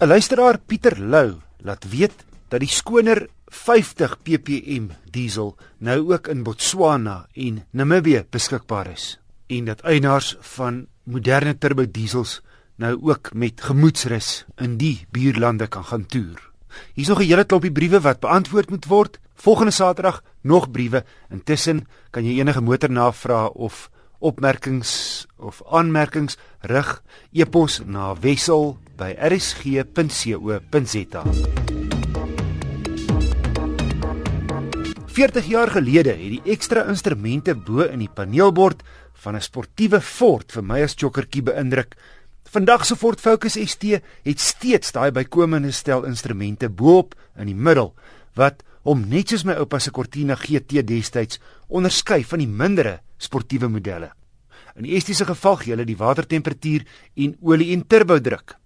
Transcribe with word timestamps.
'n 0.00 0.08
Luisteraar 0.08 0.56
Pieter 0.64 0.96
Lou 0.96 1.34
laat 1.60 1.84
weet 1.92 2.24
dat 2.48 2.62
die 2.64 2.72
skoner 2.72 3.26
50 3.52 4.14
ppm 4.24 4.86
diesel 5.12 5.50
nou 5.76 5.98
ook 6.14 6.30
in 6.32 6.40
Botswana 6.42 7.26
en 7.36 7.58
Namibië 7.76 8.22
beskikbaar 8.32 8.88
is 8.94 9.18
en 9.46 9.68
dat 9.68 9.84
eienaars 9.84 10.36
van 10.54 10.86
moderne 11.04 11.52
turbo 11.58 11.84
diesels 11.84 12.40
nou 12.80 12.96
ook 13.10 13.34
met 13.34 13.60
gemoedsrus 13.60 14.46
in 14.56 14.78
die 14.80 15.04
buurlande 15.12 15.68
kan 15.68 15.84
gaan 15.84 16.06
toer. 16.06 16.40
Hier's 16.96 17.08
nog 17.08 17.20
'n 17.20 17.28
hele 17.28 17.44
klompie 17.44 17.72
briewe 17.72 18.00
wat 18.00 18.20
beantwoord 18.20 18.70
moet 18.70 18.86
word. 18.86 19.20
Volgende 19.34 19.72
Saterdag 19.72 20.22
nog 20.40 20.70
briewe. 20.70 21.04
Intussen 21.30 21.86
kan 22.10 22.24
jy 22.24 22.40
enige 22.40 22.60
motor 22.60 22.90
navra 22.90 23.46
of 23.46 23.90
opmerkings 24.18 25.26
of 25.36 25.62
aanmerkings 25.66 26.36
rig 26.60 27.02
e-pos 27.32 27.80
na 27.84 28.14
wissel@rsg.co.za. 29.00 31.22
40 35.06 35.46
jaar 35.46 35.70
gelede 35.70 36.10
het 36.10 36.30
die 36.30 36.42
ekstra 36.52 36.84
instrumente 36.88 37.54
bo 37.54 37.84
in 37.84 37.98
die 38.04 38.12
paneelbord 38.14 38.82
van 39.24 39.36
'n 39.36 39.40
sportiewe 39.40 40.00
Ford 40.00 40.52
vir 40.52 40.62
my 40.62 40.82
as 40.82 40.94
jokkertjie 40.94 41.42
beïndruk. 41.42 41.96
Vandag 42.44 42.86
se 42.86 42.96
Ford 42.96 43.20
Focus 43.20 43.52
ST 43.52 43.82
het 44.22 44.40
steeds 44.40 44.92
daai 44.92 45.10
bykomende 45.10 45.70
stel 45.70 46.04
instrumente 46.04 46.68
bo-op 46.68 47.14
in 47.36 47.46
die 47.46 47.54
middel 47.54 47.94
wat 48.34 48.62
hom 48.82 49.08
net 49.08 49.28
soos 49.28 49.44
my 49.44 49.52
oupa 49.52 49.78
se 49.78 49.90
Cortina 49.90 50.34
GT 50.34 50.86
destyds 50.86 51.40
onderskei 51.68 52.24
van 52.24 52.38
die 52.38 52.48
mindere 52.48 53.00
sportiewe 53.18 53.68
modelle. 53.68 54.12
In 54.76 54.82
die 54.82 55.00
ST 55.00 55.16
se 55.16 55.24
geval 55.24 55.56
gee 55.56 55.70
hulle 55.70 55.84
die 55.84 55.96
watertemperatuur 55.96 56.84
en 57.16 57.36
olie 57.40 57.72
en 57.72 57.86
turbo 57.86 58.20
druk. 58.20 58.59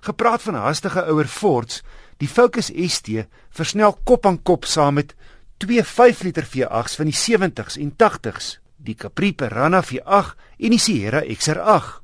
Gepraat 0.00 0.42
van 0.42 0.54
hastige 0.54 1.04
ouer 1.12 1.28
Fords, 1.28 1.82
die 2.20 2.28
Focus 2.28 2.70
ST 2.72 3.26
versnel 3.50 3.96
kop 4.04 4.26
aan 4.26 4.40
kop 4.42 4.64
saam 4.64 4.96
met 5.00 5.14
twee 5.60 5.84
5 5.84 6.22
liter 6.22 6.46
V8s 6.48 6.96
van 6.96 7.10
die 7.10 7.16
70s 7.16 7.76
en 7.80 7.92
80s, 8.00 8.56
die 8.76 8.96
Capri 8.96 9.32
Piranha 9.32 9.82
V8 9.84 10.36
en 10.58 10.72
die 10.76 10.80
Sierra 10.80 11.20
XR8. 11.20 12.00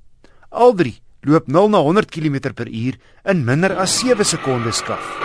Al 0.50 0.74
drie 0.76 0.98
loop 1.26 1.48
0 1.48 1.72
na 1.72 1.80
100 1.82 2.10
km/h 2.12 2.98
in 3.24 3.44
minder 3.44 3.76
as 3.80 3.98
7 4.00 4.24
sekondes 4.24 4.84
skaf. 4.84 5.16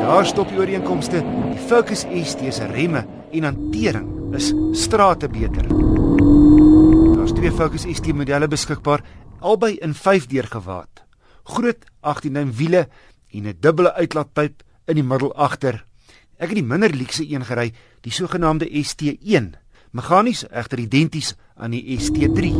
Daar 0.00 0.26
stop 0.26 0.48
die 0.48 0.58
ooreenkomste. 0.58 1.22
Die 1.52 1.62
Focus 1.68 2.06
ST 2.24 2.48
se 2.52 2.66
remme 2.72 3.04
en 3.30 3.44
hantering 3.44 4.34
is 4.34 4.52
strate 4.72 5.28
beter. 5.28 6.39
Twee 7.40 7.56
Focus 7.56 7.86
ST 7.88 8.12
modelle 8.12 8.44
beskikbaar, 8.52 9.00
albei 9.40 9.78
in 9.80 9.94
5 9.96 10.26
deurgewaad. 10.28 11.00
Groot 11.48 11.86
18-duim 12.04 12.50
wiele 12.52 12.82
en 13.32 13.46
'n 13.48 13.56
dubbele 13.60 13.94
uitlaatpyp 13.94 14.62
in 14.84 14.94
die 14.94 15.02
middel 15.04 15.32
agter. 15.34 15.86
Ek 16.36 16.48
het 16.52 16.58
die 16.58 16.62
minder 16.62 16.92
luukse 16.92 17.24
een 17.24 17.44
gery, 17.44 17.72
die 18.00 18.12
sogenaamde 18.12 18.68
ST1, 18.68 19.56
meganies 19.90 20.44
egter 20.50 20.78
identies 20.78 21.34
aan 21.56 21.70
die 21.70 21.96
ST3. 21.98 22.52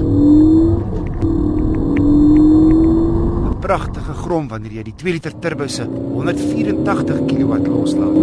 'n 3.45 3.61
Pragtige 3.61 4.15
grom 4.15 4.49
wanneer 4.49 4.73
jy 4.73 4.83
die 4.83 4.97
2 4.97 5.13
liter 5.13 5.39
turbo 5.39 5.67
se 5.69 5.85
184 5.85 7.27
kW 7.27 7.67
loslaat. 7.69 8.17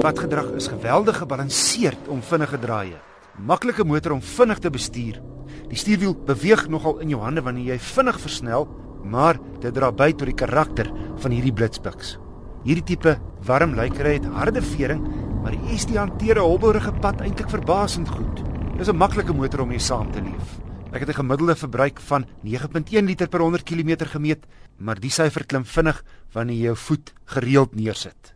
Padgedrag 0.00 0.50
is 0.56 0.66
geweldig 0.68 1.16
gebalanseerd 1.16 2.08
om 2.08 2.22
vinnige 2.22 2.58
draaie. 2.58 3.15
Maklike 3.36 3.84
motor 3.84 4.14
om 4.14 4.22
vinnig 4.24 4.62
te 4.64 4.70
bestuur. 4.72 5.18
Die 5.68 5.76
stuurwiel 5.76 6.14
beweeg 6.24 6.62
nogal 6.72 7.02
in 7.04 7.10
jou 7.12 7.18
hande 7.20 7.42
wanneer 7.44 7.74
jy 7.74 7.76
vinnig 7.92 8.16
versnel, 8.22 8.64
maar 9.04 9.36
dit 9.60 9.74
dra 9.76 9.90
by 9.92 10.08
tot 10.16 10.30
die 10.30 10.36
karakter 10.40 10.88
van 11.20 11.34
hierdie 11.34 11.52
blitspiks. 11.52 12.14
Hierdie 12.64 12.86
tipe 12.94 13.18
warm 13.44 13.74
lykery 13.76 14.14
het 14.16 14.28
harde 14.38 14.62
vering, 14.64 15.04
maar 15.42 15.52
die 15.52 15.76
ST 15.76 15.92
hanteer 16.00 16.40
'n 16.40 16.48
hobbelrige 16.48 16.92
pad 17.02 17.20
eintlik 17.20 17.50
verbasend 17.50 18.08
goed. 18.08 18.42
Dis 18.78 18.88
'n 18.88 18.96
maklike 18.96 19.32
motor 19.32 19.60
om 19.60 19.68
mee 19.68 19.78
saam 19.78 20.10
te 20.12 20.22
leef. 20.22 20.60
Ek 20.92 21.00
het 21.00 21.08
'n 21.08 21.20
gemiddelde 21.20 21.56
verbruik 21.56 22.00
van 22.00 22.24
9.1 22.42 23.04
liter 23.04 23.28
per 23.28 23.40
100 23.40 23.64
km 23.64 24.06
gemeet, 24.06 24.46
maar 24.78 24.98
die 24.98 25.10
syfer 25.10 25.44
klim 25.44 25.64
vinnig 25.64 26.02
wanneer 26.32 26.56
jy 26.56 26.64
jou 26.64 26.76
voet 26.76 27.12
gereeld 27.24 27.74
neersit. 27.74 28.34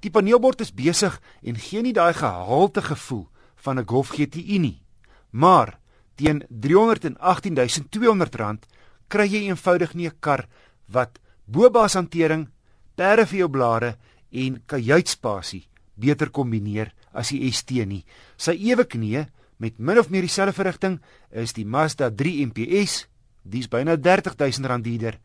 Die 0.00 0.10
paneelbord 0.10 0.60
is 0.60 0.74
besig 0.74 1.20
en 1.42 1.56
gee 1.56 1.82
nie 1.82 1.92
daai 1.92 2.12
gehalte 2.12 2.82
gevoel 2.82 3.28
van 3.64 3.78
'n 3.78 3.86
Golf 3.86 4.08
GTI 4.10 4.58
nie. 4.58 4.82
Maar 5.30 5.78
teen 6.14 6.42
R318.200 6.42 8.66
kry 9.08 9.28
jy 9.28 9.48
eenvoudig 9.48 9.94
nie 9.94 10.08
'n 10.08 10.18
kar 10.20 10.48
wat 10.88 11.18
bobaas 11.44 11.94
hantering, 11.94 12.48
perde 12.94 13.26
vir 13.26 13.38
jou 13.38 13.48
blare 13.48 13.96
en 14.30 14.62
kajuitspasie 14.66 15.68
beter 15.94 16.30
kombineer 16.30 16.92
as 17.12 17.28
die 17.28 17.52
ST 17.52 17.70
nie. 17.86 18.04
Sy 18.36 18.52
ewe 18.70 18.84
knie 18.84 19.26
met 19.58 19.78
min 19.78 19.98
of 19.98 20.10
meer 20.10 20.22
dieselfde 20.22 20.52
verrigting 20.52 21.00
is 21.30 21.52
die 21.52 21.64
Mazda 21.64 22.10
3 22.10 22.46
MPS, 22.46 23.06
dis 23.42 23.68
byna 23.68 23.96
R30000 23.96 24.82
duurder. 24.82 25.18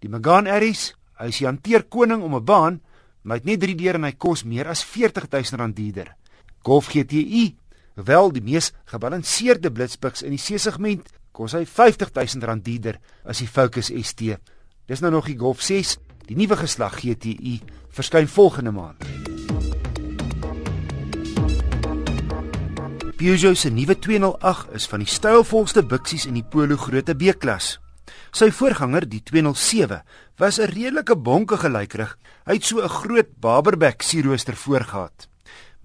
Die 0.00 0.08
Megane 0.08 0.58
RS, 0.58 0.94
hy 1.18 1.30
die 1.30 1.46
hanteer 1.46 1.82
koning 1.88 2.22
om 2.22 2.34
'n 2.34 2.44
baan, 2.44 2.80
maar 3.22 3.36
het 3.36 3.44
net 3.44 3.60
3 3.60 3.74
deur 3.74 3.94
en 3.94 4.04
hy 4.04 4.12
kos 4.12 4.44
meer 4.44 4.68
as 4.68 4.84
R40000 4.84 5.74
duurder. 5.74 6.16
Golf 6.62 6.88
GTI, 6.88 7.56
wel 8.04 8.32
die 8.32 8.42
mees 8.42 8.72
gebalanseerde 8.84 9.70
blitspiks 9.70 10.22
in 10.22 10.34
die 10.36 10.42
C-segment, 10.42 11.08
kos 11.32 11.54
hy 11.54 11.64
R50000 11.64 12.62
duurder 12.62 12.98
as 13.24 13.42
die 13.42 13.50
Focus 13.50 13.90
ST. 13.90 14.36
Dis 14.88 15.02
nou 15.04 15.10
nog 15.12 15.26
die 15.26 15.38
Golf 15.38 15.62
6, 15.62 15.98
die 16.28 16.36
nuwe 16.36 16.56
geslag 16.56 16.98
GTI 17.00 17.60
verskyn 17.94 18.28
volgende 18.28 18.72
maand. 18.72 19.04
Peugeot 23.18 23.58
se 23.58 23.70
nuwe 23.74 23.96
208 23.98 24.74
is 24.78 24.86
van 24.86 25.02
die 25.02 25.10
stylvolste 25.10 25.82
biksies 25.82 26.28
in 26.30 26.36
die 26.38 26.46
Polo 26.46 26.76
grootte 26.78 27.16
B-klas. 27.18 27.78
Sy 28.30 28.50
voorganger, 28.54 29.08
die 29.08 29.22
207, 29.26 30.02
was 30.38 30.60
'n 30.60 30.70
redelike 30.70 31.16
bonke 31.16 31.56
gelykrig. 31.56 32.16
Hy 32.46 32.54
het 32.54 32.64
so 32.64 32.78
'n 32.80 32.88
groot 32.88 33.40
Barberback 33.40 34.02
sierrooster 34.02 34.54
voorgehad. 34.54 35.28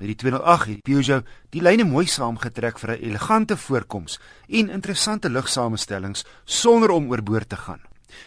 Met 0.04 0.12
die 0.12 0.20
208 0.20 0.68
het 0.68 0.82
Peugeot 0.84 1.28
die 1.56 1.62
lyne 1.64 1.86
mooi 1.88 2.04
saamgetrek 2.12 2.76
vir 2.80 2.90
'n 2.92 3.04
elegante 3.08 3.56
voorkoms 3.58 4.20
en 4.50 4.70
interessante 4.70 5.30
lugsamestellings 5.30 6.26
sonder 6.44 6.90
om 6.90 7.08
oorboord 7.10 7.50
te 7.50 7.56
gaan. 7.56 7.80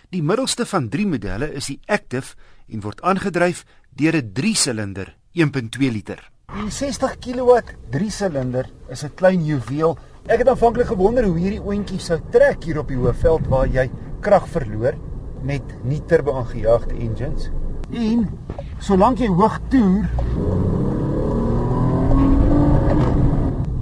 Die 0.09 0.23
middelste 0.23 0.67
van 0.67 0.89
drie 0.89 1.07
modelle 1.07 1.53
is 1.53 1.67
die 1.67 1.81
Active 1.87 2.35
en 2.69 2.81
word 2.81 3.03
aangedryf 3.03 3.65
deur 3.93 4.17
'n 4.17 4.33
3-silinder 4.33 5.15
1.2 5.33 5.91
liter. 5.91 6.31
Die 6.47 6.71
60 6.71 7.19
kW 7.19 7.61
3 7.91 8.11
silinder 8.11 8.71
is 8.89 9.05
'n 9.05 9.15
klein 9.15 9.45
juweel. 9.45 9.99
Ek 10.27 10.39
het 10.39 10.49
aanvanklik 10.49 10.87
gewonder 10.87 11.25
hoe 11.25 11.39
hierdie 11.39 11.63
oontjie 11.63 12.01
sou 12.01 12.21
trek 12.31 12.65
hier 12.65 12.79
op 12.79 12.89
die 12.89 12.97
hoofveld 12.97 13.47
waar 13.49 13.69
jy 13.69 13.91
krag 14.21 14.49
verloor 14.49 14.95
met 15.43 15.85
nie 15.85 16.03
turbo 16.07 16.33
aangejaagde 16.33 16.95
engines. 16.95 17.51
En 17.91 18.31
solank 18.79 19.19
jy 19.19 19.29
hoog 19.29 19.61
toer, 19.69 20.09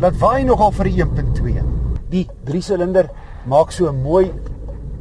laat 0.05 0.19
vaai 0.21 0.45
nogal 0.45 0.69
vir 0.77 0.89
1.2. 0.91 1.63
Die 2.13 2.27
3 2.45 2.61
silinder 2.67 3.07
maak 3.49 3.73
so 3.73 3.89
'n 3.89 4.03
mooi 4.05 4.29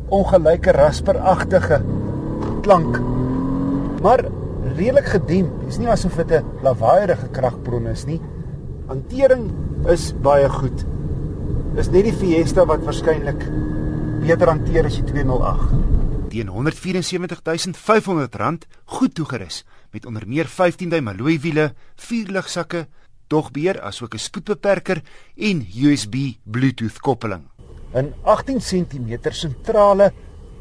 ongelyke 0.09 0.71
rasperagtige 0.71 1.83
klank. 2.63 2.99
Maar 4.01 4.25
redelik 4.77 5.05
gedemp. 5.05 5.59
Dit 5.59 5.69
is 5.69 5.77
nie 5.77 5.89
asof 5.89 6.15
dit 6.15 6.31
'n 6.31 6.43
lawaaierige 6.63 7.27
kragbron 7.31 7.87
is 7.87 8.05
nie. 8.05 8.21
Hantering 8.87 9.51
is 9.87 10.13
baie 10.21 10.49
goed. 10.49 10.85
Dis 11.75 11.89
net 11.89 12.03
die 12.03 12.13
Fiesta 12.13 12.65
wat 12.65 12.83
waarskynlik 12.83 13.49
beter 14.21 14.47
hanteer 14.47 14.85
as 14.85 14.95
die 14.95 15.03
208. 15.03 15.69
Teen 16.29 16.49
R175500 16.49 18.67
goed 18.85 19.15
toegerus 19.15 19.65
met 19.91 20.05
onder 20.05 20.27
meer 20.27 20.45
15 20.45 20.89
duim 20.89 21.07
alloy 21.07 21.39
wiele, 21.39 21.73
vier 21.95 22.27
ligsakke, 22.27 22.87
dogbeheer 23.27 23.81
asook 23.81 24.13
'n 24.13 24.19
spoedbeperker 24.19 25.01
en 25.37 25.67
USB 25.75 26.15
Bluetooth 26.43 26.99
koppeling. 26.99 27.43
'n 27.93 28.13
18 28.23 28.59
cm 28.59 29.31
sentrale 29.31 30.11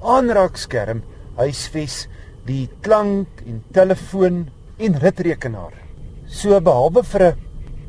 aanraakskerm 0.02 1.02
huisves 1.36 2.08
die 2.46 2.68
klank 2.80 3.28
en 3.46 3.62
telefoon 3.72 4.48
en 4.78 4.98
ritrekenaar. 4.98 5.72
So 6.26 6.60
behalwe 6.60 7.02
vir 7.02 7.22
'n 7.22 7.36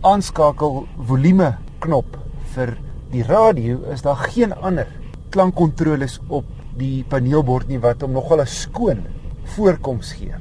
aanskakel 0.03 0.87
volume 0.97 1.57
knop 1.79 2.17
vir 2.55 2.77
die 3.11 3.23
radio 3.23 3.81
is 3.93 4.01
daar 4.01 4.15
geen 4.15 4.53
ander 4.53 4.87
klankkontroles 5.29 6.19
op 6.27 6.45
die 6.77 7.03
paneelbord 7.09 7.67
nie 7.67 7.79
wat 7.79 8.01
hom 8.01 8.13
nogal 8.13 8.41
'n 8.41 8.47
skoon 8.47 9.03
voorkoms 9.55 10.13
gee. 10.13 10.35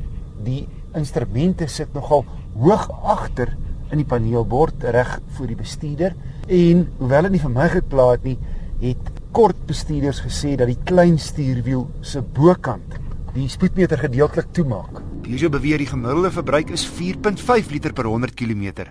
Die 0.44 0.68
instrumente 0.94 1.66
sit 1.68 1.94
nogal 1.94 2.24
hoog 2.54 2.90
agter 3.02 3.56
in 3.92 4.00
die 4.00 4.08
paneelbord 4.08 4.84
reg 4.94 5.18
voor 5.36 5.50
die 5.52 5.58
bestuurder 5.58 6.16
en 6.48 6.86
hoewel 6.98 7.28
dit 7.28 7.36
nie 7.36 7.42
vir 7.44 7.54
my 7.54 7.68
geplaat 7.72 8.24
nie, 8.24 8.38
het 8.82 9.10
kort 9.36 9.60
bestuurders 9.68 10.22
gesê 10.24 10.56
dat 10.58 10.70
die 10.70 10.80
klein 10.88 11.18
stuurwiel 11.20 11.86
se 12.04 12.22
bokant 12.36 12.98
die 13.32 13.48
spoedmeter 13.48 14.00
gedeeltelik 14.00 14.50
toemaak. 14.52 15.00
Peugeot 15.24 15.52
beweer 15.54 15.80
die 15.80 15.88
gemiddelde 15.88 16.32
verbruik 16.34 16.72
is 16.74 16.84
4.5 16.84 17.70
liter 17.72 17.94
per 17.96 18.08
100 18.10 18.34
km, 18.36 18.88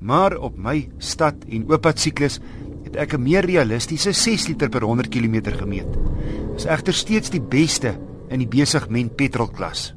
maar 0.00 0.34
op 0.38 0.56
my 0.58 0.88
stad 0.98 1.44
en 1.46 1.68
ooppad 1.70 2.00
siklus 2.02 2.40
het 2.84 2.96
ek 2.96 3.14
'n 3.14 3.22
meer 3.22 3.46
realistiese 3.46 4.12
6 4.12 4.48
liter 4.48 4.68
per 4.68 4.82
100 4.82 5.08
km 5.08 5.52
gemeet. 5.58 5.90
Is 6.56 6.66
egter 6.66 6.94
steeds 6.94 7.30
die 7.30 7.42
beste 7.42 7.98
in 8.28 8.38
die 8.38 8.48
besigment 8.48 9.16
petrolklas. 9.16 9.94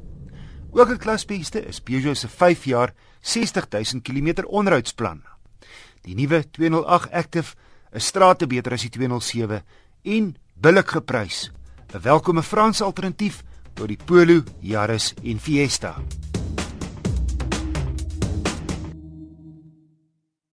Ook 0.78 0.90
'n 0.90 0.96
klasbeste 0.96 1.66
is 1.66 1.80
Peugeot 1.80 2.16
se 2.16 2.28
5 2.28 2.64
jaar 2.64 2.94
60000 3.20 4.02
km 4.02 4.44
onderhoudsplan. 4.46 5.22
Die 6.00 6.14
nuwe 6.14 6.50
208 6.50 7.10
Active 7.10 7.54
is 7.92 8.06
strate 8.06 8.46
beter 8.46 8.72
as 8.72 8.80
die 8.80 8.90
207 8.90 9.64
en 10.02 10.36
billik 10.54 10.88
geprys. 10.88 11.50
'n 11.94 12.00
Welkome 12.02 12.42
Franse 12.42 12.84
alternatief 12.84 13.42
tot 13.74 13.88
die 13.88 13.98
Polo, 14.04 14.42
Yaris 14.60 15.14
en 15.22 15.38
Fiesta. 15.38 15.96